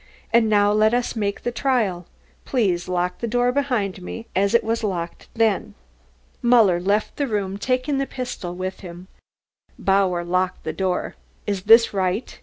And 0.33 0.49
now, 0.49 0.71
let 0.71 0.95
us 0.95 1.15
make 1.15 1.43
the 1.43 1.51
trial. 1.51 2.07
Please 2.43 2.87
lock 2.87 3.19
the 3.19 3.27
door 3.27 3.51
behind 3.51 4.01
me 4.01 4.25
as 4.35 4.55
it 4.55 4.63
was 4.63 4.83
locked 4.83 5.27
then." 5.35 5.75
Muller 6.41 6.79
left 6.79 7.17
the 7.17 7.27
room, 7.27 7.59
taking 7.59 7.99
the 7.99 8.07
pistol 8.07 8.55
with 8.55 8.79
him. 8.79 9.09
Bauer 9.77 10.23
locked 10.23 10.63
the 10.63 10.73
door. 10.73 11.17
"Is 11.45 11.61
this 11.69 11.93
right?" 11.93 12.39